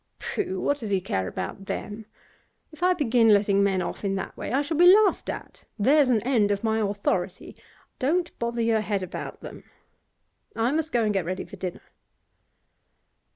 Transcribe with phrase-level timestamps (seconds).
[0.17, 0.59] 'Pooh!
[0.59, 2.07] What does he care about them?
[2.71, 5.65] If I begin letting men off in that way, I shall be laughed at.
[5.77, 7.55] There's an end of my authority.
[7.99, 9.63] Don't bother your head about them.
[10.55, 11.83] I must go and get ready for dinner.